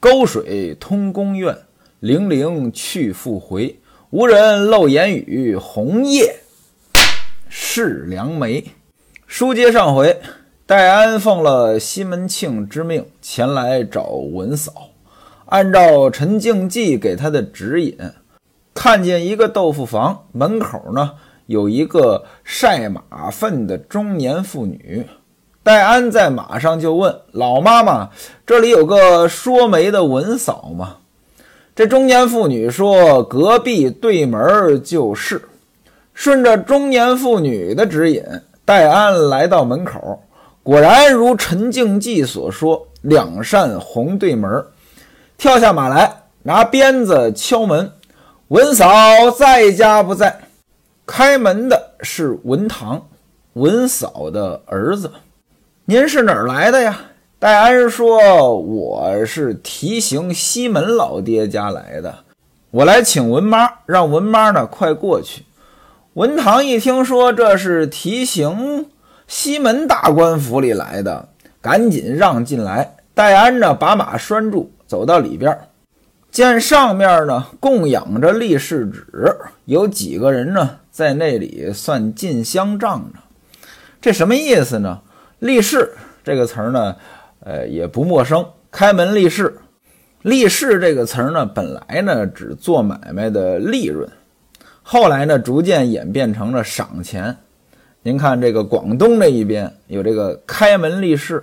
[0.00, 1.56] 沟水通宫苑，
[2.00, 3.80] 泠泠去复回。
[4.10, 6.36] 无人漏言语，红叶
[7.48, 8.64] 是良媒。
[9.26, 10.20] 书接上回，
[10.64, 14.90] 戴安奉了西门庆之命前来找文嫂，
[15.46, 17.98] 按照陈静济给他的指引，
[18.72, 21.14] 看见一个豆腐房门口呢
[21.46, 25.04] 有一个晒马粪的中年妇女。
[25.68, 28.08] 戴安在马上就问老妈妈
[28.46, 30.96] ：“这里有个说媒的文嫂吗？”
[31.76, 35.42] 这中年妇女说：“隔壁对门就是。”
[36.14, 38.24] 顺着中年妇女的指引，
[38.64, 40.22] 戴安来到门口，
[40.62, 44.64] 果然如陈静济所说，两扇红对门。
[45.36, 46.10] 跳下马来，
[46.44, 47.92] 拿鞭子敲门
[48.48, 48.88] ：“文嫂
[49.36, 50.34] 在家不在？”
[51.04, 53.06] 开门的是文堂，
[53.52, 55.10] 文嫂的儿子。
[55.90, 57.00] 您是哪儿来的呀？
[57.38, 62.14] 戴安说：“我是提刑西门老爹家来的，
[62.70, 65.44] 我来请文妈，让文妈呢快过去。”
[66.12, 68.84] 文堂一听说这是提刑
[69.26, 71.30] 西门大官府里来的，
[71.62, 72.96] 赶紧让进来。
[73.14, 75.58] 戴安呢把马拴住，走到里边，
[76.30, 83.20] 见上面呢供养着立誓纸，有几个人呢在那里算进香账呢？
[84.02, 85.00] 这什么意思呢？
[85.38, 85.90] 立誓
[86.24, 86.96] 这个词儿呢，
[87.40, 88.44] 呃，也不陌生。
[88.70, 89.56] 开门立誓，
[90.22, 94.06] 立誓这个词儿呢，本来呢只做买卖的利润，
[94.82, 97.34] 后来呢逐渐演变成了赏钱。
[98.02, 101.42] 您看这个广东这一边有这个开门立誓，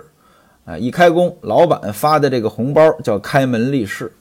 [0.64, 4.12] 啊，一开工老板发的这个红包叫开门立誓。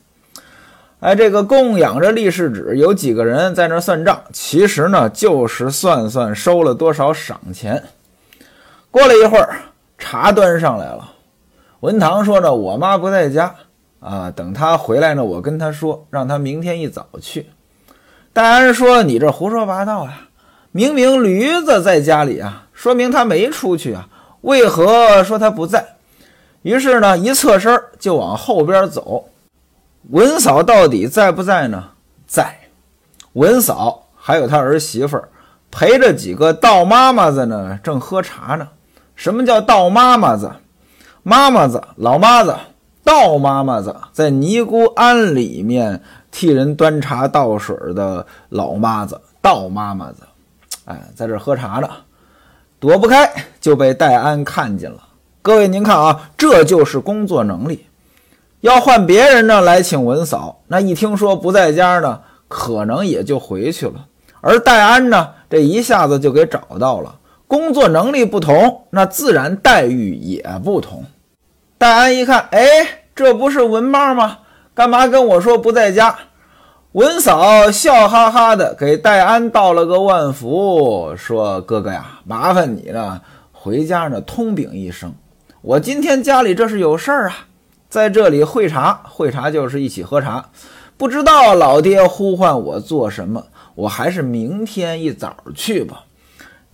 [1.02, 7.84] 哎，这个供养着立誓纸，有几个人在那算账，其实呢就是算算收了多少赏钱。
[8.96, 9.60] 过了一会儿，
[9.98, 11.12] 茶端上来了。
[11.82, 13.54] 文堂说：“呢，我妈不在家
[14.00, 17.48] 啊，等她回来呢，我跟她说，让她明天一早去。”
[18.32, 20.30] 戴安说：“你这胡说八道呀！
[20.72, 24.08] 明明驴子在家里啊，说明他没出去啊，
[24.40, 25.86] 为何说他不在？”
[26.64, 29.26] 于是呢，一侧身就往后边走。
[30.12, 31.90] 文嫂到底在不在呢？
[32.26, 32.60] 在。
[33.34, 35.28] 文嫂还有她儿媳妇儿
[35.70, 38.70] 陪着几个道妈妈子呢，正喝茶呢。
[39.16, 40.52] 什么叫道妈妈子？
[41.24, 42.56] 妈妈子、老妈子、
[43.04, 50.22] 道妈妈子，在尼姑庵里面替人端茶倒水的老妈子、道妈妈子，
[50.86, 51.90] 哎，在这喝茶呢，
[52.80, 53.28] 躲不开
[53.60, 55.02] 就被戴安看见了。
[55.42, 57.88] 各位您看啊，这就是工作能力。
[58.62, 64.06] 要换别人呢来请文嫂，那一听说不在家呢，可能也就回去了。
[64.42, 67.16] 而戴安呢，这一下子就给找到了。
[67.48, 71.04] 工作能力不同，那自然待遇也不同。
[71.78, 72.68] 戴安一看，哎，
[73.14, 74.40] 这不是文妈吗？
[74.74, 76.18] 干嘛跟我说不在家？
[76.94, 85.14] 文嫂笑哈哈的给戴安道了个万福，说：“哥哥呀，麻烦你了，回家呢通禀一声，
[85.62, 87.48] 我今天家里这是有事儿啊，
[87.90, 90.46] 在这里会茶，会茶就是一起喝茶。
[90.96, 93.46] 不知道老爹呼唤我做什么，
[93.76, 96.05] 我还是明天一早去吧。”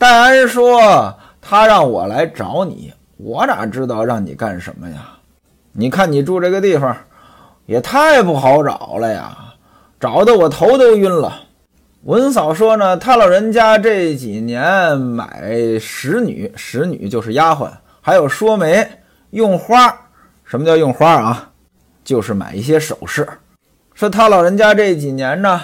[0.02, 5.10] 戴安说：“他让我来找你，我哪知道让你干什么呀？
[5.74, 6.98] 你看你住这个地方，
[7.68, 9.38] 也太不好找了呀，
[10.00, 11.44] 找的我头都晕了。”
[12.06, 17.70] 文嫂说：“呢，他老人家这几年买使女，使女就是丫鬟，
[18.02, 18.90] 还有说媒
[19.30, 19.96] 用花。
[20.44, 21.52] 什么叫用花啊？
[22.04, 23.30] 就是买一些首饰。
[23.94, 25.62] 说他老人家这几年呢，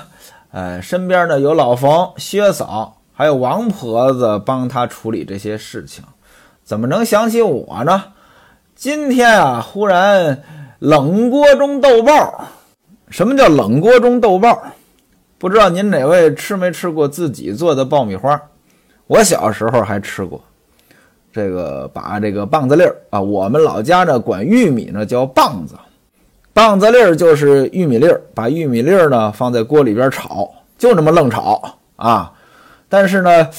[0.51, 6.03] 呃，身边呢有老冯、薛嫂。”还有王婆子帮他处理这些事情，
[6.63, 8.03] 怎么能想起我呢？
[8.75, 10.43] 今天啊，忽然
[10.77, 12.45] 冷锅中豆爆。
[13.09, 14.61] 什么叫冷锅中豆爆？
[15.39, 18.39] 不知道您哪位吃没吃过自己做的爆米花？
[19.07, 20.39] 我小时候还吃过。
[21.33, 25.73] 这个把这个棒子粒儿啊，我们老家呢管玉米呢叫棒子，
[26.53, 30.47] 棒子粒儿就是玉米粒儿，把玉米粒儿呢放在锅里边炒，
[30.77, 32.31] 就这么愣炒啊。
[32.89, 33.49] 但是呢，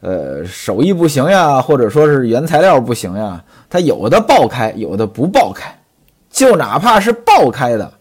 [0.00, 5.74] 呃，手艺不行呀，或者说是原材料不行呀，它有的爆开，有的不爆开。
[6.30, 7.92] 就哪怕是爆开的，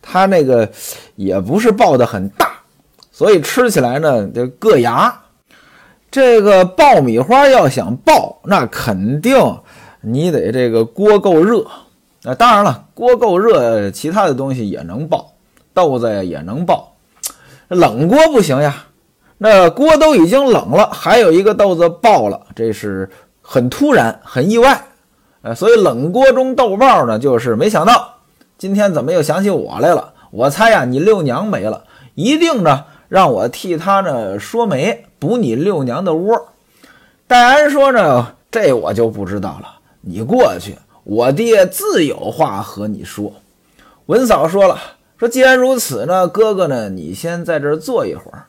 [0.00, 0.70] 它那个
[1.16, 2.48] 也不是爆的很大，
[3.10, 5.12] 所以吃起来呢就硌牙。
[6.10, 9.36] 这个爆米花要想爆，那肯定
[10.00, 11.66] 你得这个锅够热。
[12.22, 15.32] 那，当然了，锅够热，其他的东西也能爆，
[15.74, 16.94] 豆子也能爆，
[17.66, 18.84] 冷锅不行呀。
[19.44, 23.10] 那锅都已经冷了，还有一个豆子爆了，这是
[23.40, 24.84] 很突然、很意外，
[25.42, 28.18] 呃，所以冷锅中豆爆呢，就是没想到
[28.56, 30.12] 今天怎么又想起我来了？
[30.30, 31.82] 我猜呀，你六娘没了，
[32.14, 36.46] 一定呢让我替他呢说媒，补你六娘的窝。
[37.26, 43.32] 戴安说呢，这我就不知道了，你过去，我爹自有话和你说。
[44.06, 44.78] 文嫂说了，
[45.18, 48.46] 说既然如此呢，哥哥呢，你先在这儿坐一会儿，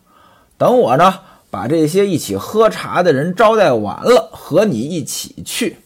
[0.57, 1.19] 等我呢
[1.49, 5.77] 把这些一起喝茶的人招待完了，和你一起去。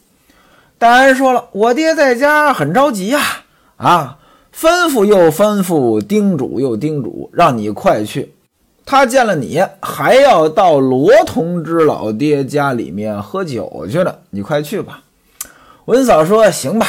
[0.77, 3.19] 戴安说了，我爹在家很着急呀，
[3.77, 4.19] 啊。
[4.59, 8.33] 吩咐又吩咐，叮嘱又叮嘱，让你快去。
[8.83, 14.21] 他见了你，还要到罗同志老爹家里面喝酒去了。
[14.31, 15.03] 你快去吧。
[15.85, 16.87] 文嫂说：“行吧，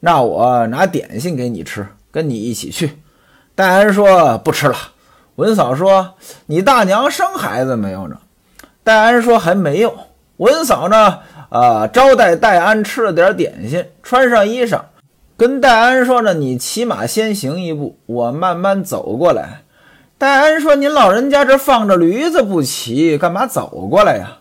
[0.00, 2.98] 那我拿点心给你吃，跟你一起去。”
[3.54, 4.76] 戴安说：“不吃了。”
[5.36, 6.14] 文嫂说
[6.46, 8.16] ：“你大娘生孩子没有呢？”
[8.84, 9.94] 戴安说：“还没有。”
[10.38, 11.20] 文嫂呢？
[11.48, 14.80] 啊，招待戴安吃了点点心，穿上衣裳。
[15.36, 19.62] 跟戴安说呢，你骑马先行一步，我慢慢走过来。
[20.18, 24.38] 戴安说：“您老人家这放着驴子不骑，干嘛走过来呀？”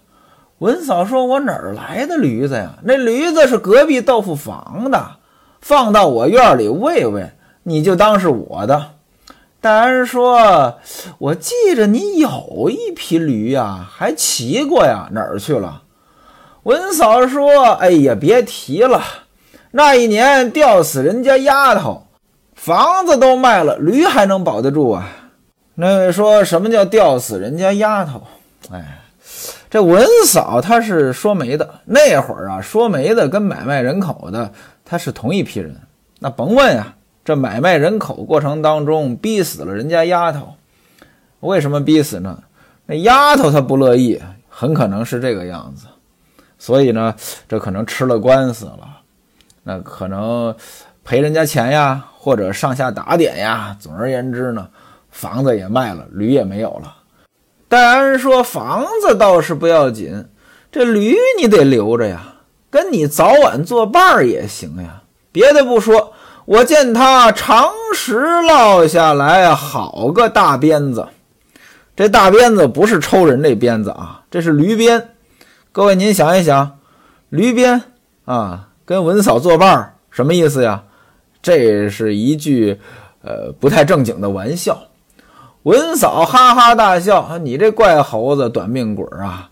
[0.59, 2.73] 文嫂说：“我哪儿来的驴子呀？
[2.83, 5.17] 那驴子是隔壁豆腐房的，
[5.59, 7.31] 放到我院里喂喂，
[7.63, 8.91] 你就当是我的。”
[9.61, 10.79] 大安说
[11.19, 15.83] ：“我记着你有一匹驴呀，还骑过呀，哪儿去了？”
[16.63, 19.03] 文嫂说：“哎呀，别提了。”
[19.69, 22.07] 那一年吊死人家丫头，
[22.55, 25.07] 房子都卖了，驴还能保得住啊？
[25.75, 28.23] 那位说什么叫吊死人家丫头？
[28.71, 28.99] 哎，
[29.69, 34.51] 这文嫂她是说媒的，那会儿啊，说媒的跟买卖人口的
[34.83, 35.79] 他是同一批人。
[36.17, 36.95] 那甭问呀，
[37.31, 40.55] 这买卖人口过程当中逼死了人家丫头，
[41.39, 42.43] 为什么逼死呢？
[42.85, 45.85] 那丫头她不乐意，很可能是这个样子。
[46.59, 47.15] 所以呢，
[47.47, 48.97] 这可能吃了官司了。
[49.63, 50.53] 那可能
[51.05, 53.77] 赔人家钱呀，或者上下打点呀。
[53.79, 54.67] 总而言之呢，
[55.09, 56.93] 房子也卖了，驴也没有了。
[57.69, 60.25] 戴安说：“房子倒是不要紧，
[60.69, 62.33] 这驴你得留着呀，
[62.69, 65.01] 跟你早晚作伴儿也行呀。
[65.31, 66.00] 别的不说，
[66.45, 71.07] 我见他长时落下来好个大鞭子。
[71.95, 75.09] 这大鞭子不是抽人这鞭子啊，这是驴鞭。
[75.71, 76.79] 各位您想一想，
[77.29, 77.83] 驴鞭
[78.25, 80.83] 啊。”跟文嫂作伴儿什么意思呀？
[81.41, 82.81] 这是一句
[83.23, 84.77] 呃不太正经的玩笑。
[85.63, 89.49] 文嫂哈哈大笑：“你这怪猴子，短命鬼啊！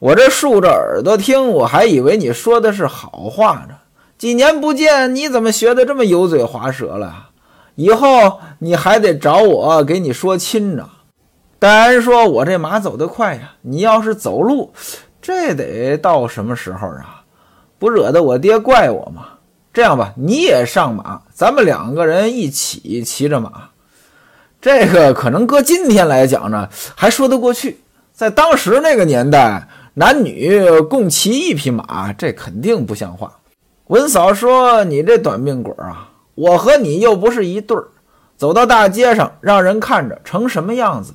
[0.00, 3.76] 我这竖着耳朵听，我还以为你说的是好话呢。
[4.20, 7.30] 几年不见，你怎么学的这么油嘴滑舌了？
[7.76, 10.86] 以后你还得找我给你说亲呢。”
[11.58, 14.74] 戴安说：“我这马走得快呀，你要是走路，
[15.22, 17.22] 这得到什么时候啊？”
[17.80, 19.26] 不惹得我爹怪我吗？
[19.72, 23.70] 这样吧，你也上马，咱们两个人一起骑着马。
[24.60, 27.80] 这个可能搁今天来讲呢，还说得过去。
[28.12, 33.32] 在当时那个年代，男女共骑一匹马，这肯定不像话。
[33.90, 37.88] 文嫂说：“你这短命鬼啊，我和你又不是一对儿，
[38.36, 41.12] 走到大街上让人看着成什么样子？”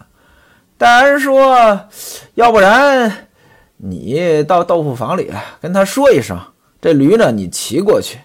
[0.77, 1.87] 戴安说
[2.35, 3.29] ：“要不然
[3.77, 5.31] 你到豆腐坊里
[5.61, 6.37] 跟他说一声。”
[6.81, 8.19] 这驴呢，你骑过去，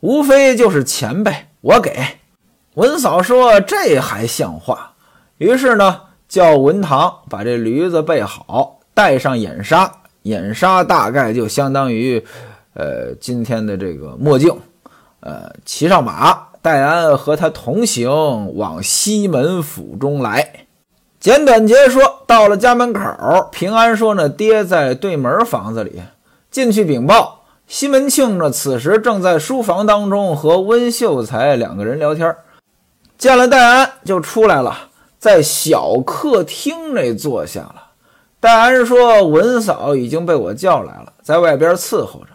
[0.00, 1.94] 无非就是钱呗，我给。
[2.76, 4.94] 文嫂说这还像话。
[5.36, 9.92] 于是呢，叫文堂把这驴子备好，带上眼纱，
[10.22, 12.24] 眼纱大概就相当于，
[12.74, 14.54] 呃，今天的这个墨镜。
[15.20, 20.66] 呃，骑上马，戴安和他同行往西门府中来。
[21.18, 26.00] 简短截说，到了家门口，平安说呢，爹在对门房子里，
[26.50, 27.42] 进去禀报。
[27.66, 32.34] 西门庆呢，此时正在书房当中和温秀才两个人聊天，
[33.18, 37.74] 见了戴安就出来了，在小客厅内坐下了。
[38.40, 42.28] 戴安说：“文嫂已经被我叫来了，在外边伺候着。”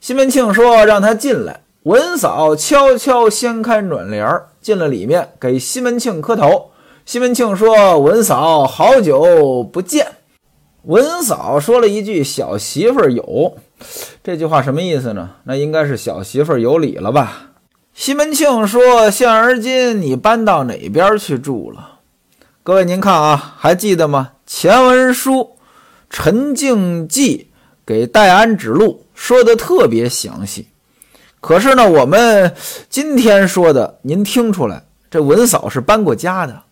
[0.00, 6.70] 西门庆说：“让他进来。”文嫂悄悄掀开暖帘儿，进了里面，给西门庆磕头。
[7.04, 10.06] 西门庆说：“文嫂，好久不见。”
[10.84, 13.56] 文嫂说了一句：“小媳妇有。”
[14.24, 15.30] 这句话什么意思呢？
[15.44, 17.50] 那应该是小媳妇有礼了吧？
[17.92, 21.98] 西门庆说：“现而今你搬到哪边去住了？”
[22.62, 24.32] 各位您看啊，还记得吗？
[24.46, 25.56] 前文书
[26.08, 27.48] 陈静济
[27.84, 30.66] 给戴安指路说的特别详细。
[31.42, 32.54] 可是呢，我们
[32.88, 36.62] 今天说的，您听出来，这文嫂是搬过家的。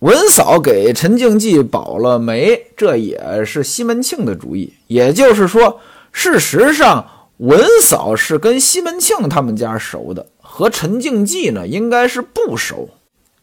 [0.00, 4.74] 文嫂给陈静济保了媒，这也是西门庆的主意。
[4.88, 5.80] 也就是说。
[6.10, 7.06] 事实上，
[7.38, 12.90] 文嫂是跟西门庆他们家熟的，和陈静济呢应该是不熟。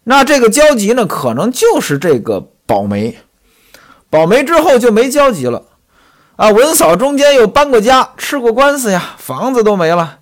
[0.03, 3.17] 那这个交集呢，可能就是这个保媒。
[4.09, 5.63] 保媒之后就没交集了。
[6.39, 10.19] 啊，文嫂中间又搬过家，吃过官司呀，房子都没了。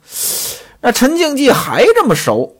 [0.82, 2.56] 那陈静济还这么熟，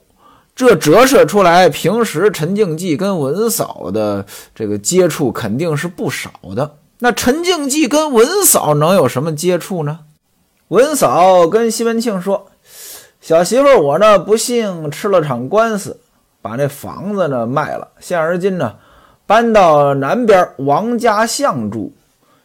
[0.54, 4.24] 这折射出来，平时陈静济跟文嫂的
[4.54, 6.76] 这个接触肯定是不少的。
[7.00, 9.98] 那陈静济跟文嫂能有什么接触呢？
[10.68, 12.46] 文嫂跟西门庆说
[13.20, 15.98] ：“小媳妇，我呢不幸吃了场官司，
[16.40, 18.76] 把那房子呢卖了，现而今呢
[19.26, 21.92] 搬到南边王家巷住。”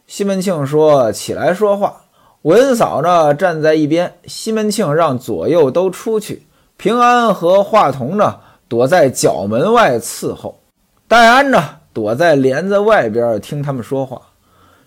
[0.06, 2.02] 西门庆说：“起来说话。”
[2.42, 4.14] 文嫂呢站在一边。
[4.26, 6.46] 西门庆让左右都出去。
[6.76, 10.60] 平安和华童呢躲在角门外伺候。
[11.08, 14.20] 戴安呢躲在帘子外边听他们说话。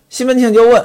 [0.08, 0.84] 西门庆就问：“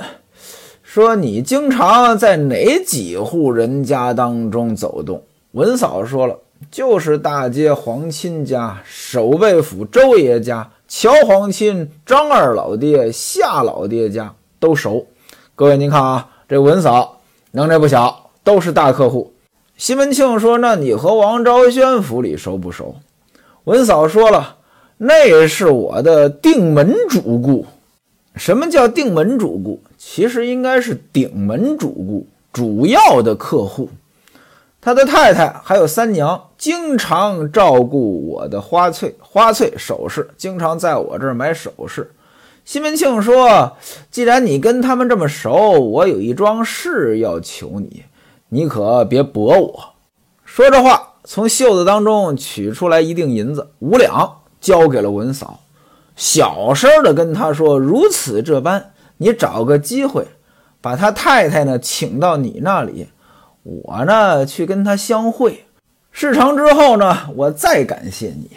[0.81, 5.23] 说你经常在哪几户人家当中走动？”
[5.53, 6.39] 文嫂说了
[6.71, 15.07] ：“就是大街皇亲家、守备府周爷家。”乔皇亲、张二老爹、夏老爹家都熟。
[15.55, 17.19] 各位，您看啊，这文嫂
[17.49, 19.33] 能耐不小，都是大客户。
[19.75, 22.97] 西门庆说：“那你和王昭轩府里熟不熟？”
[23.65, 24.57] 文嫂说了
[24.97, 27.65] ：“那是我的定门主顾。
[28.35, 29.81] 什么叫定门主顾？
[29.97, 33.89] 其实应该是顶门主顾，主要的客户。”
[34.83, 42.11] 他的太太还有三娘，经常照顾我的花翠、花翠首饰，经常在我这儿买首饰。
[42.65, 43.77] 西门庆说
[44.11, 48.03] ：“既然你跟他们这么熟，我有一桩事要求你，
[48.49, 49.93] 你可别驳我。”
[50.43, 55.61] 说着话，从袖子当中取出来一锭银子，五两，交给了文嫂，
[56.17, 60.27] 小声的跟他说：“如此这般，你找个机会，
[60.81, 63.07] 把他太太呢请到你那里。”
[63.63, 65.65] 我呢，去跟他相会，
[66.11, 68.51] 事成之后呢，我再感谢你。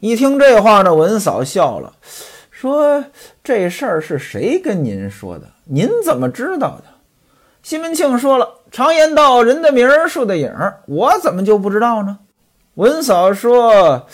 [0.00, 1.90] 一听这话呢，文嫂笑了，
[2.50, 3.02] 说
[3.42, 5.46] ：“这事儿是谁跟您说的？
[5.64, 6.84] 您怎么知道的？”
[7.64, 12.18] 西门庆说了：“常言道，人的名儿，树的影儿，我怎么就不知道呢？”
[12.76, 14.06] 文嫂说：“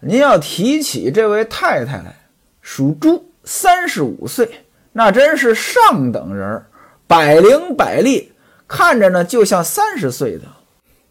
[0.00, 2.16] 您要提起这位太太来，
[2.62, 4.48] 属猪，三十五岁，
[4.92, 6.66] 那真是上等人儿，
[7.06, 8.32] 百灵百利。”
[8.68, 10.44] 看着呢，就像三十岁的。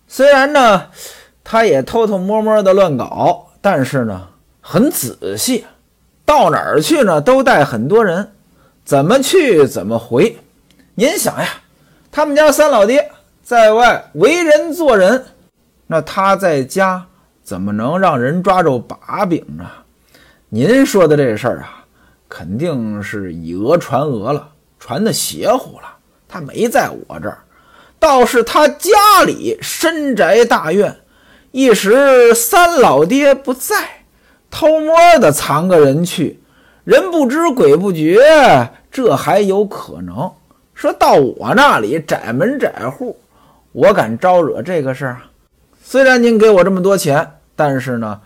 [0.08, 0.88] 虽然呢，
[1.44, 4.28] 他也偷偷摸摸的乱搞，但是呢，
[4.62, 5.66] 很仔细。
[6.26, 8.32] 到哪儿去呢，都带很多人，
[8.84, 10.38] 怎么去怎么回。
[10.96, 11.48] 您想呀，
[12.12, 13.12] 他们家三老爹
[13.44, 15.24] 在外为人做人，
[15.88, 17.06] 那他在家
[17.44, 19.70] 怎么能让人抓住把柄呢？
[20.50, 21.86] 您说的这事儿啊，
[22.28, 25.88] 肯定是以讹传讹了，传的邪乎了。
[26.28, 27.38] 他没在我这儿。
[28.06, 30.96] 倒是他家里深宅大院，
[31.50, 34.04] 一时三老爹不在，
[34.52, 36.40] 偷摸的藏个人去，
[36.84, 40.32] 人不知鬼不觉，这还有可能。
[40.76, 43.18] 说到我那里窄门窄户，
[43.72, 45.22] 我敢招惹这个事儿？
[45.84, 48.22] 虽然您给我这么多钱，但是呢，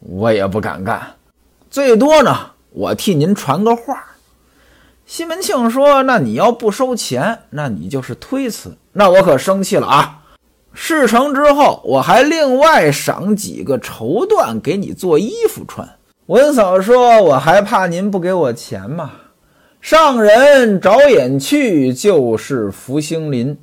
[0.00, 1.00] 我也不敢干。
[1.70, 4.11] 最多呢，我替您传个话。
[5.12, 8.74] 西门庆说：“那你要不收钱，那你就是推辞。
[8.94, 10.22] 那我可生气了啊！
[10.72, 15.86] 事成之后，我还另外赏几个绸缎给你做衣服穿。”
[16.28, 19.10] 文嫂说：“我还怕您不给我钱吗？
[19.82, 23.54] 上人找眼去，就是福星临。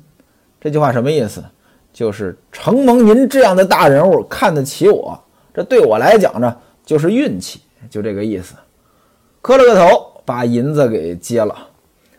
[0.60, 1.42] 这句话什么意思？
[1.92, 5.20] 就是承蒙您这样的大人物看得起我，
[5.52, 8.54] 这对我来讲呢，就是运气，就这个意思。”
[9.42, 10.06] 磕了个头。
[10.30, 11.52] 把银子给接了，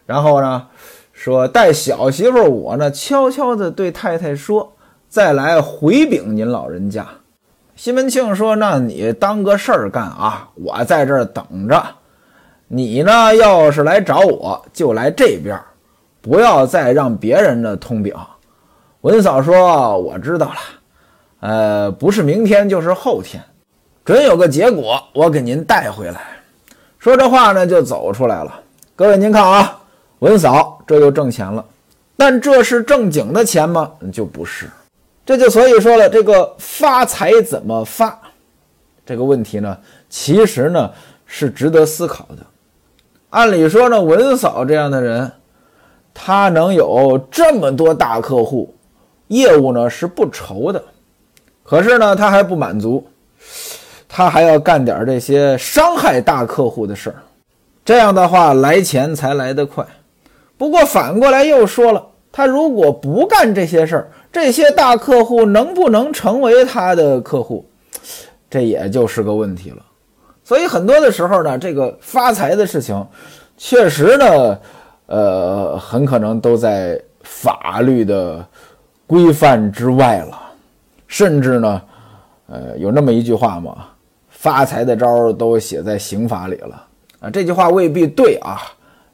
[0.05, 0.67] 然后呢，
[1.13, 4.73] 说带小媳妇我呢，悄悄地对太太说，
[5.07, 7.07] 再来回禀您老人家。
[7.77, 11.81] 西门庆说：“那你当个事儿干啊，我在这儿等着。
[12.67, 15.57] 你呢，要是来找我，就来这边，
[16.19, 18.13] 不要再让别人呢通禀。”
[18.99, 20.55] 文嫂说：“我知道了，
[21.39, 23.41] 呃，不是明天就是后天，
[24.03, 26.19] 准有个结果，我给您带回来。”
[27.01, 28.61] 说这话呢，就走出来了。
[28.95, 29.81] 各位，您看啊，
[30.19, 31.65] 文嫂这又挣钱了，
[32.15, 33.91] 但这是正经的钱吗？
[34.13, 34.69] 就不是。
[35.25, 38.15] 这就所以说了，这个发财怎么发，
[39.03, 39.75] 这个问题呢，
[40.11, 40.91] 其实呢
[41.25, 42.45] 是值得思考的。
[43.31, 45.31] 按理说呢，文嫂这样的人，
[46.13, 48.71] 他能有这么多大客户，
[49.29, 50.83] 业务呢是不愁的。
[51.63, 53.03] 可是呢，他还不满足。
[54.13, 57.15] 他还要干点这些伤害大客户的事儿，
[57.85, 59.85] 这样的话来钱才来得快。
[60.57, 67.65] 不过反过来又说了，他如果不干这些事儿，这些大客户能不能成为他的客户，
[68.49, 69.77] 这也就是个问题了。
[70.43, 73.07] 所以很多的时候呢，这个发财的事情，
[73.57, 74.59] 确实呢，
[75.05, 78.45] 呃，很可能都在法律的
[79.07, 80.37] 规范之外了，
[81.07, 81.81] 甚至呢，
[82.47, 83.87] 呃，有那么一句话嘛，
[84.41, 86.83] 发财的招儿都写在刑法里了
[87.19, 87.29] 啊。
[87.29, 88.59] 这句话未必对啊。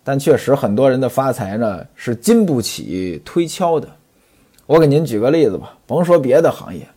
[0.02, 3.86] 但确实，很多人的发财呢是经不起推敲的。
[4.66, 6.88] 我给您举个例子吧，甭说别的行业，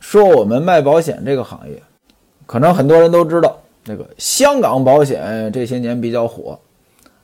[0.00, 1.82] 说我们卖保险这个行业，
[2.44, 6.60] 可能很多人都知道，那个香港保险这些年比较火，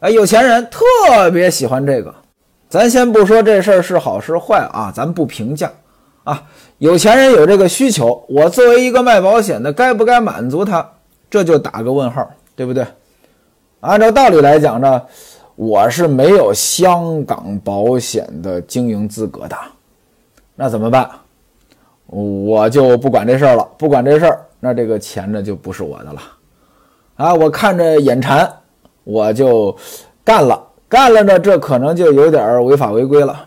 [0.01, 2.15] 哎，有钱人特别喜欢这个。
[2.71, 5.71] 咱先不说这事儿是好是坏啊，咱不评价
[6.25, 6.43] 啊。
[6.79, 10.91] 有钱人有这个需求，我作为一个卖保险的，该不该满足他？
[11.31, 12.85] 这就打个问号，对不对？
[13.81, 15.03] 按照道理来讲呢。
[15.57, 19.57] 我是没有香港保险的经营资格的，
[20.57, 21.09] 那怎么办？
[22.07, 26.21] 我就不管这事儿了，不管这事儿，那这个钱呢就不是我的了。
[27.15, 28.53] 啊，我看着眼馋，
[29.05, 29.77] 我就
[30.25, 33.47] 干了，干了呢，这可能就有点违法违规了，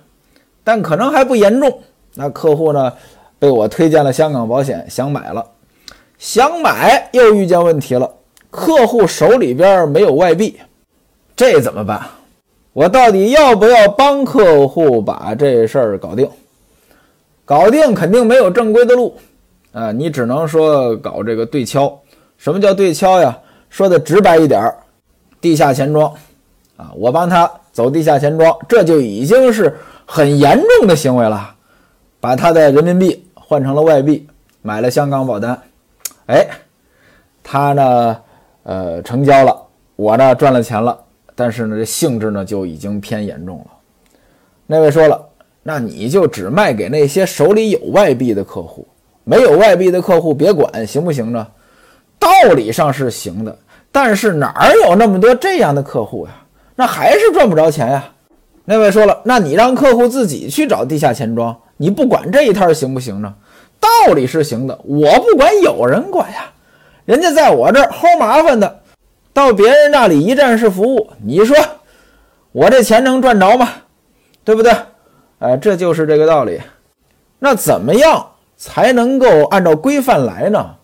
[0.64, 1.78] 但可能还不严重。
[2.18, 2.92] 那客户呢，
[3.38, 5.46] 被我推荐了香港保险，想买了，
[6.18, 8.12] 想买又遇见问题了，
[8.50, 10.58] 客户手里边没有外币。
[11.36, 12.02] 这怎么办？
[12.74, 16.28] 我到底要不要帮客户把这事儿搞定？
[17.46, 19.16] 搞定肯定没有正规的路
[19.72, 19.92] 啊！
[19.92, 21.96] 你只能说搞这个对敲。
[22.38, 23.38] 什么叫对敲呀？
[23.70, 24.76] 说的直白一点儿，
[25.40, 26.12] 地下钱庄
[26.78, 26.92] 啊！
[26.96, 31.54] 我帮他走地下钱庄，这就已经是很严重的行为了。
[32.28, 34.28] 把他的人民币换成了外币，
[34.62, 35.58] 买了香港保单，
[36.26, 36.46] 哎，
[37.42, 38.18] 他呢，
[38.64, 39.56] 呃，成交了，
[39.96, 41.00] 我呢赚了钱了。
[41.36, 43.68] 但是呢，这性质呢就已经偏严重了。
[44.66, 45.26] 那位说了，
[45.64, 48.86] 那你就只卖给那些手里有外币的客户，
[49.24, 51.48] 没有外币的客户别管，行不行呢？
[52.20, 53.58] 道理上是行的，
[53.90, 56.34] 但是哪有那么多这样的客户呀？
[56.76, 58.04] 那还是赚不着钱呀。
[58.66, 63.34] 那位说了，那你让客户自己去找地下钱庄，你不管这一摊行不行呢？
[63.80, 66.52] 道理是行的，我不管，有人管呀。
[67.06, 68.82] 人家在我这儿齁麻烦的。
[69.32, 71.56] 到别人那里一站式服务，你说
[72.52, 73.70] 我这钱能赚着吗？
[74.44, 74.74] 对不对？
[75.40, 76.60] 哎，这就是这个道理。
[77.38, 80.76] 那怎么样才能够按照规范来呢？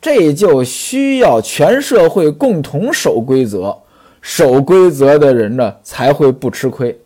[0.00, 3.78] 这就需要全社会共同守规则，
[4.20, 6.98] 守规则的人呢才会不吃亏。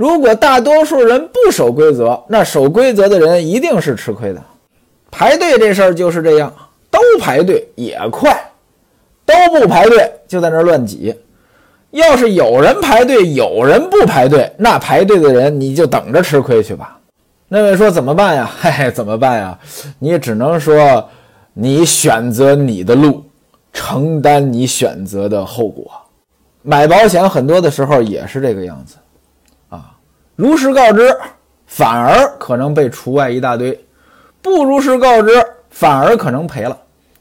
[0.00, 4.42] 如果大多数人不守规则，那守规则的人一定是吃亏的。
[5.10, 6.50] 排队这事儿就是这样，
[6.90, 8.34] 都排队也快。
[9.26, 11.14] 都不排队，就在那乱挤。
[11.90, 16.98] 要是有人排队，有人不排队，那排队的人你就等着吃亏去吧。
[17.48, 18.50] 那位说怎么办呀？
[18.58, 19.58] 嘿 嘿，怎么办呀？
[19.98, 21.06] 你只能说，
[21.52, 23.22] 你选择你的路，
[23.70, 25.90] 承担你选择的后果。
[26.62, 28.96] 买保险很多的时候也是这个样子，
[30.40, 31.14] 如实告知，
[31.66, 33.74] 反而可能被除外一大堆；
[34.40, 35.28] 不如实告知，
[35.68, 36.74] 反而可能赔了。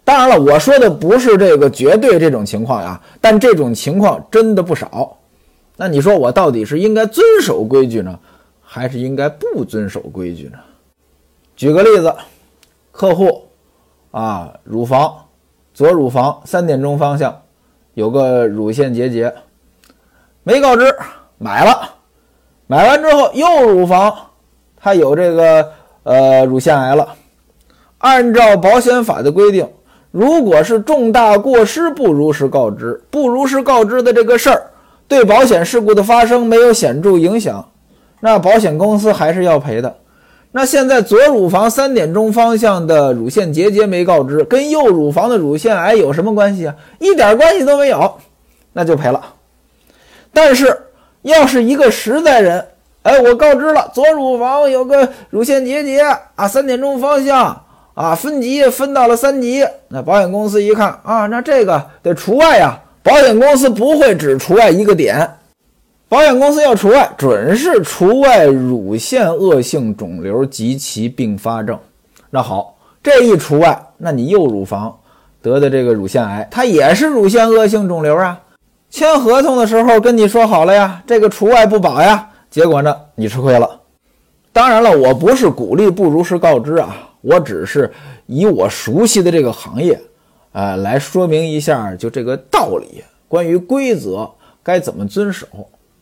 [0.05, 5.17] 当然了，我说的不是这个绝对这种情况呀，但这种情况真的不少。
[5.75, 8.17] 那你说我到底是应该遵守规矩呢，
[8.61, 10.57] 还是应该不遵守规矩呢？
[11.57, 12.15] 举个例子，
[12.93, 13.49] 客户
[14.11, 15.13] 啊，乳房
[15.73, 17.41] 左乳房三点钟方向
[17.95, 19.33] 有个乳腺结节，
[20.43, 20.95] 没告知
[21.37, 21.95] 买了，
[22.71, 24.15] 买完之后右乳房
[24.79, 25.71] 他有这个
[26.03, 27.15] 呃乳腺癌了，
[27.97, 29.67] 按照保险法的规定。
[30.11, 34.69] 如果是重大过失不如实告知，不如实告知的这个事儿
[35.07, 37.67] 对保险事故的发生没有显著影响，
[38.19, 39.95] 那保险公司还是要赔的。
[40.51, 46.75] 那现在左乳房三点钟方向的乳腺结节没告知，跟右乳房的乳腺癌有什么关系啊？
[46.99, 48.15] 一点关系都没有，
[48.73, 49.33] 那就赔了。
[50.31, 50.79] 但是
[51.21, 52.65] 要是一个实在人，
[53.03, 56.01] 哎，我告知了左乳房有个乳腺结节
[56.35, 57.63] 啊，三点钟方向。
[57.95, 62.79] 啊，分级分到了三级，那保险公司一看啊，那这个得除外呀。
[63.03, 65.29] 保险公司不会只除外一个点，
[66.07, 71.77] 保险公司要除外，准是除外乳腺恶性肿瘤及其并发症。
[72.29, 74.97] 那好，这一除外，那你右乳房
[75.41, 78.39] 得的这个乳腺癌，它也是乳腺恶性肿瘤啊。
[78.89, 82.29] 签合同的时候跟你说好了呀，这个除外不保呀。
[82.49, 83.79] 结果呢，你吃亏了。
[84.51, 86.95] 当然了，我不是鼓励不如实告知啊。
[87.21, 87.91] 我只是
[88.25, 89.99] 以我熟悉的这个行业，
[90.53, 94.29] 呃，来说明一下，就这个道理，关于规则
[94.63, 95.45] 该怎么遵守。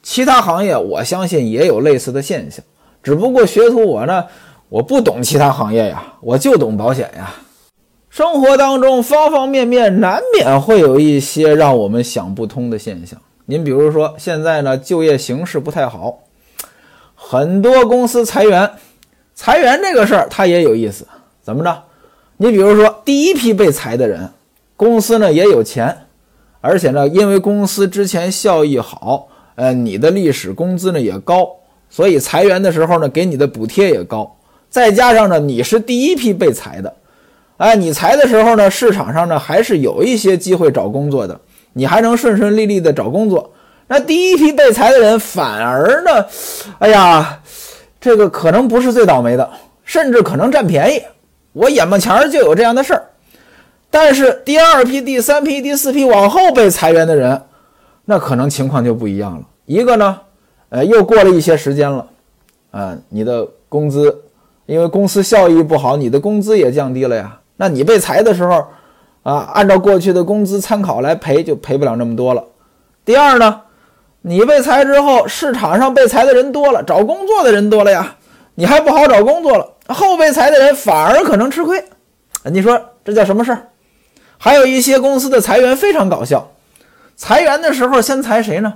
[0.02, 2.64] 其他行业我相信也有类似的现象，
[3.04, 4.24] 只不过学徒我呢，
[4.70, 7.34] 我不懂其他行业呀，我就懂保险呀。
[8.18, 13.22] 生活当中方方面面难免会有一些让我们想不通的现象。
[13.46, 16.18] 您比如说，现在呢就业形势不太好，
[17.14, 18.72] 很多公司裁员。
[19.36, 21.06] 裁员这个事儿它也有意思，
[21.44, 21.84] 怎么着？
[22.38, 24.32] 你比如说第一批被裁的人，
[24.76, 25.96] 公司呢也有钱，
[26.60, 31.48] 而且呢因为公司之前效益好，呃你的历史工资呢也高，
[31.88, 34.36] 所以裁员的时候呢给你的补贴也高。
[34.72, 36.92] 再加上呢你是第一批被裁的。
[37.58, 41.40] 哎，你裁的时候呢，市场上呢还是有一些机会找工作的，
[41.74, 43.52] 你还能顺顺利利的找工作。
[43.88, 46.26] 那第一批被裁的人反而呢，
[46.78, 47.40] 哎呀，
[48.00, 49.50] 这个可能不是最倒霉的，
[49.84, 51.02] 甚至可能占便宜。
[51.54, 53.04] 我眼巴前就有这样的事儿。
[53.90, 57.42] 但是第二批、第三批、第四批往后被裁员的人，
[58.06, 59.42] 那可能情况就不一样了。
[59.66, 60.20] 一个呢，
[60.70, 62.06] 呃，又过了一些时间了，
[62.70, 64.24] 啊，你的工资
[64.68, 67.40] 因为公司效益不好，你的工资也降低了呀。
[67.58, 68.66] 那你被裁的时候，
[69.24, 72.44] 啊，按照过去的工资参考来赔，就赔不了那么多了。
[73.04, 73.62] 第二呢，
[74.22, 78.16] 你被裁之后，市场上被裁的人多了，找工作的人多了呀，
[78.56, 81.84] 你还不好找工作了，后被裁的人反而可能吃亏。
[82.44, 83.68] 你说这叫什么事儿？
[84.38, 86.52] 还有一些公司的裁员非常搞笑，
[87.16, 88.74] 裁员的时候先裁谁呢？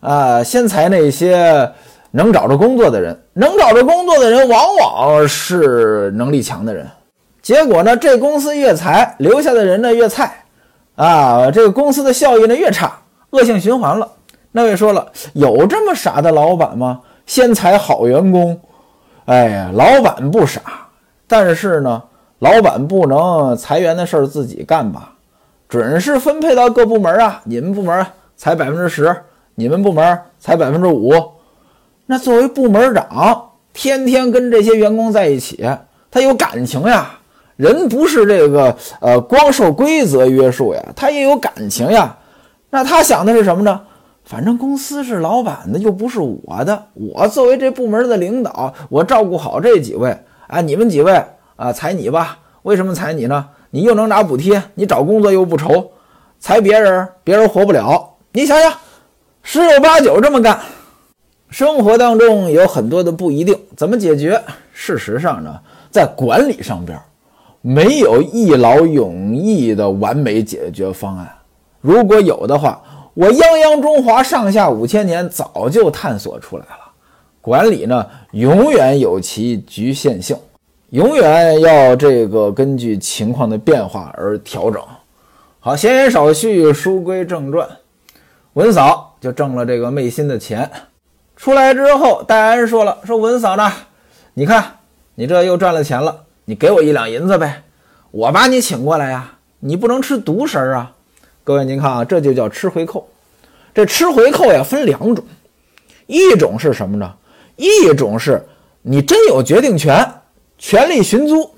[0.00, 1.72] 啊，先裁那些
[2.10, 6.86] 能找着工作的人，能找着工作的人往往是能力强的人。
[7.42, 10.44] 结果呢，这公司越裁，留下的人呢越菜，
[10.94, 13.00] 啊，这个公司的效益呢越差，
[13.30, 14.08] 恶性循环了。
[14.52, 17.00] 那位说了，有这么傻的老板吗？
[17.26, 18.60] 先裁好员工？
[19.24, 20.60] 哎呀，老板不傻，
[21.26, 22.00] 但是呢，
[22.38, 25.12] 老板不能裁员的事儿自己干吧？
[25.68, 29.16] 准是分配到各部门啊，你们部门裁百分之十，
[29.56, 31.12] 你们部门裁百分之五。
[32.06, 35.66] 那作为部门长，天天跟这些员工在一起，
[36.08, 37.18] 他有感情呀。
[37.56, 42.16] 人不是这个呃光受规则约束呀，他也有感情呀。
[42.70, 43.80] 那他想的是什么呢？
[44.24, 46.86] 反正公司是老板的，又不是我的。
[46.94, 50.60] 我作为这部门的领导，我照顾好这几位啊。
[50.60, 51.24] 你们几位
[51.56, 52.38] 啊，裁你吧。
[52.62, 53.48] 为什么裁你呢？
[53.70, 55.90] 你又能拿补贴，你找工作又不愁。
[56.38, 58.14] 裁别人，别人活不了。
[58.32, 58.72] 你想想，
[59.42, 60.58] 十有八九这么干。
[61.50, 64.40] 生活当中有很多的不一定，怎么解决？
[64.72, 65.60] 事实上呢，
[65.90, 66.98] 在管理上边。
[67.62, 71.32] 没有一劳永逸的完美解决方案。
[71.80, 72.82] 如果有的话，
[73.14, 76.92] 我泱泱中华上下五千年早就探索出来了。
[77.40, 80.36] 管理呢，永远有其局限性，
[80.90, 84.82] 永远要这个根据情况的变化而调整。
[85.60, 87.68] 好，闲言少叙，书归正传。
[88.54, 90.70] 文嫂就挣了这个昧心的钱，
[91.36, 93.72] 出来之后，戴安说了：“说文嫂呢，
[94.34, 94.78] 你看
[95.14, 97.62] 你这又赚了钱了。”你给我一两银子呗，
[98.10, 100.92] 我把你请过来呀，你不能吃独食啊！
[101.44, 103.08] 各位您看啊，这就叫吃回扣。
[103.72, 105.24] 这吃回扣呀，分两种，
[106.06, 107.14] 一种是什么呢？
[107.56, 108.44] 一种是
[108.82, 110.04] 你真有决定权，
[110.58, 111.54] 权力寻租；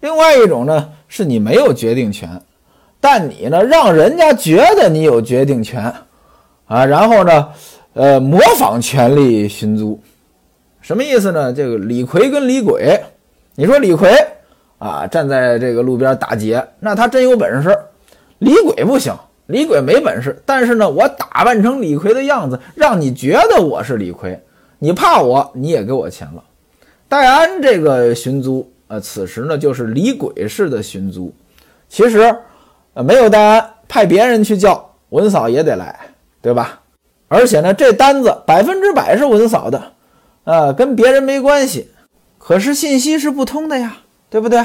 [0.00, 2.28] 另外一种呢，是你没有决定权，
[3.00, 5.94] 但你呢让人家觉得你有决定权
[6.66, 7.48] 啊，然后呢，
[7.92, 10.00] 呃，模仿权力寻租，
[10.80, 11.52] 什么意思呢？
[11.52, 13.00] 这个李逵跟李鬼。
[13.56, 14.10] 你说李逵
[14.78, 17.76] 啊，站在这个路边打劫，那他真有本事。
[18.38, 19.14] 李鬼不行，
[19.46, 20.42] 李鬼没本事。
[20.44, 24.40] 但是呢，我打扮成李逵的样子，让你觉得我是李逵，
[24.80, 26.42] 你怕我，你也给我钱了。
[27.08, 31.32] 戴安这个寻租，呃，此时呢就是李鬼式的寻租。
[31.88, 32.36] 其实，
[32.94, 35.96] 呃，没有戴安，派别人去叫文嫂也得来，
[36.42, 36.80] 对吧？
[37.28, 39.80] 而且呢，这单子百分之百是文嫂的，
[40.42, 41.88] 呃，跟别人没关系。
[42.46, 43.96] 可是信息是不通的呀，
[44.28, 44.62] 对不对？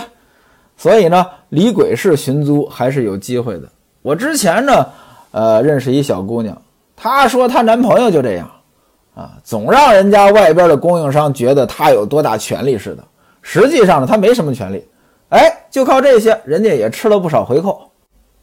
[0.75, 3.69] 所以呢，李鬼式寻租还是有机会的。
[4.01, 4.85] 我之前呢，
[5.31, 6.61] 呃，认识一小姑娘，
[6.97, 8.51] 她说她男朋友就这样，
[9.15, 13.03] 啊，总让人家外边的供应商觉得他有多大权力似的。
[13.41, 14.85] 实际上呢，他没什么权利。
[15.29, 17.89] 哎，就靠这些，人家也吃了不少回扣。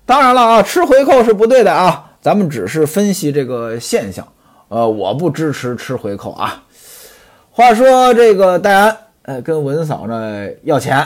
[0.06, 4.26] 当然了啊，吃回扣是不对的啊，咱们只是分析这个现象。
[4.68, 6.62] 呃，我不支持吃回扣啊。
[7.50, 8.96] 话说这个戴安。
[9.26, 11.04] 哎，跟文嫂呢要钱。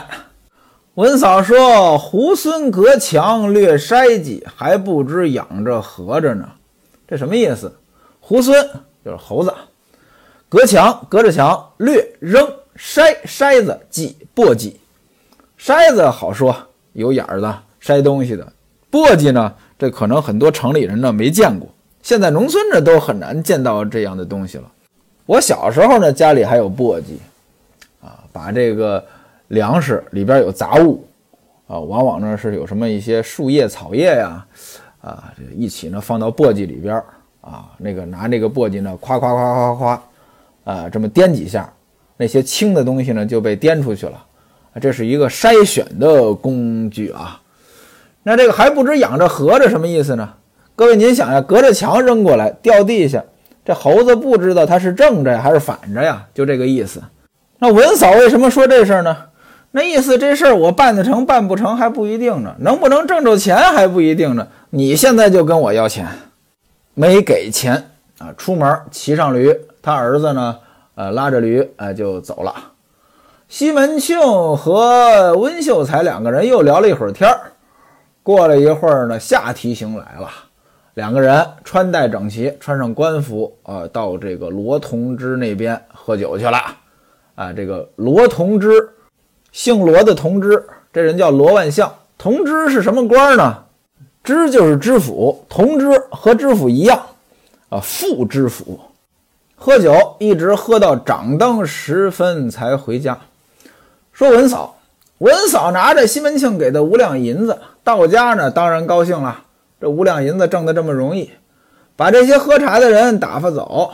[0.93, 1.57] 文嫂说
[1.97, 6.47] ：“猢狲隔墙略筛迹，还不知养着合着呢。”
[7.09, 7.73] 这什么意思？
[8.23, 8.51] 猢狲
[9.03, 9.51] 就是猴子，
[10.47, 14.75] 隔墙隔着墙，略扔筛筛子记簸箕。
[15.59, 16.55] 筛子好说，
[16.93, 18.45] 有眼儿的筛东西的。
[18.91, 21.67] 簸箕呢，这可能很多城里人呢没见过。
[22.03, 24.65] 现在农村这都很难见到这样的东西了。
[25.25, 27.15] 我小时候呢，家里还有簸箕，
[28.31, 29.03] 把这个
[29.49, 31.05] 粮食里边有杂物，
[31.67, 34.45] 啊，往往呢是有什么一些树叶、草叶呀，
[35.01, 36.95] 啊，这一起呢放到簸箕里边，
[37.41, 40.03] 啊，那个拿这个簸箕呢，夸夸夸夸夸，
[40.73, 41.71] 啊，这么颠几下，
[42.17, 44.23] 那些轻的东西呢就被颠出去了，
[44.79, 47.41] 这是一个筛选的工具啊。
[48.23, 50.33] 那这个还不知仰着合着什么意思呢？
[50.75, 53.23] 各位您想呀，隔着墙扔过来掉地下。
[53.63, 57.01] 这猴子不知道它是正着呀还是反着呀，就这个意思。
[57.63, 59.15] 那文嫂为什么说这事儿呢？
[59.69, 64.47] 那意思这事儿我办得成办不成还不一定呢，能不能挣着钱还不一定呢。
[64.71, 66.07] 你现在就跟我要钱，
[66.95, 68.33] 没给钱啊！
[68.35, 70.57] 出门骑上驴，他儿子呢，
[70.95, 72.51] 呃，拉着驴，哎，就走了。
[73.47, 74.19] 西门庆
[74.57, 77.51] 和温秀才两个人又聊了一会儿天儿。
[78.23, 80.27] 过了一会儿呢，夏提刑来了。
[80.95, 86.57] 两个人穿戴整齐，穿上官服，啊，到这个罗同之那边喝酒去了。
[87.35, 88.89] 啊，这个罗同知，
[89.51, 91.93] 姓罗的同知，这人叫罗万象。
[92.17, 93.63] 同知是什么官呢？
[94.23, 97.01] 知就是知府，同知和知府一样，
[97.69, 98.79] 啊，副知府。
[99.55, 103.17] 喝酒一直喝到掌灯时分才回家。
[104.11, 104.75] 说文嫂，
[105.19, 109.43] 文嫂拿着西门庆给的五两银子到家呢，当然高兴了。
[109.79, 111.31] 这五两银子挣得这么容易，
[111.95, 113.91] 把这些喝茶的人打发走。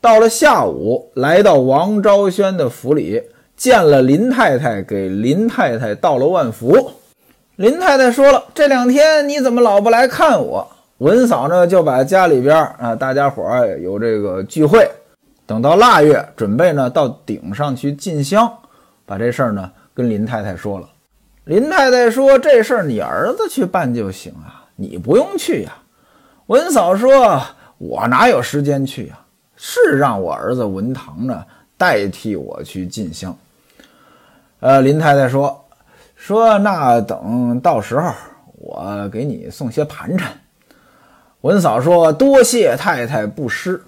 [0.00, 3.20] 到了下午，来到王昭轩的府里，
[3.56, 6.92] 见了林太太，给林太太道了万福。
[7.56, 13.44] 林太太说了：“这两天你怎么老不来看我？”文嫂呢就把家里边啊，大家伙
[13.80, 14.88] 有这个聚会，
[15.44, 18.48] 等到腊月，准备呢到顶上去进香，
[19.04, 20.88] 把这事儿呢跟林太太说了。
[21.44, 25.72] 林太太说：“这事儿你儿子去办就行啊。”你不用去呀，
[26.46, 27.42] 文嫂说
[27.78, 29.18] ：“我哪有时间去呀？
[29.58, 31.44] 是让我儿子文堂呢
[31.76, 33.36] 代替我去进香。”
[34.60, 35.66] 呃，林太太说
[36.16, 38.10] ：“说那等到时候
[38.54, 40.32] 我给你送些盘缠。”
[41.42, 43.82] 文嫂说：“多谢太太不施。”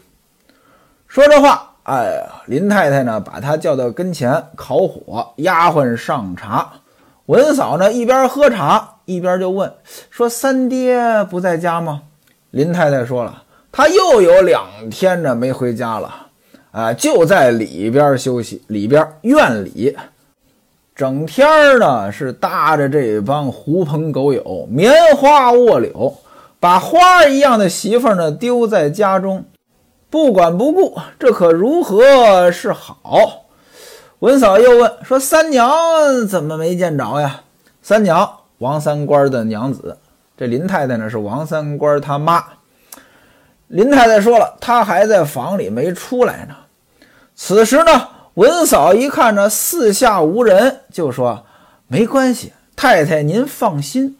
[1.09, 6.73] 说这话，哎呀，林太太呢把他叫到跟前烤火，丫鬟上茶。
[7.27, 8.97] 文嫂呢一边喝茶。
[9.07, 9.73] 一边就问
[10.09, 12.03] 说：“三爹不在家吗？”
[12.53, 16.27] 林太太说了：“他又有两天呢没回家了，
[16.73, 19.97] 啊，就在里边休息，里边院里，
[20.95, 26.17] 整天呢是搭着这帮狐朋狗友，棉花卧柳，
[26.59, 29.45] 把花一样的媳妇呢丢在家中，
[30.11, 33.47] 不管不顾，这可如何是好？”
[34.21, 37.43] 文嫂又问说：“三娘怎么没见着呀？”
[37.81, 38.31] 三娘。
[38.59, 39.97] 王三官的娘子，
[40.37, 42.45] 这林太太呢是王三官他妈。
[43.71, 46.57] 林太太说了，她还在房里没出来呢。
[47.37, 51.45] 此时呢，文嫂一看呢四下无人，就说
[51.87, 54.17] ：“没关系，太太您放心，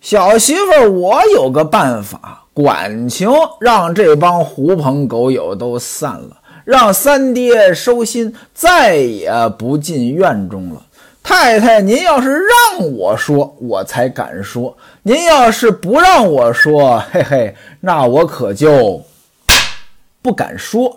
[0.00, 10.82] 小媳妇我有个办法，管情让这帮狐朋狗友都散了，让三爹收心，再也不进院中了。”
[11.24, 19.02] 太太，您要是让我说，我才敢说；您要是不让我说，嘿嘿，那我可就
[20.20, 20.96] 不敢说。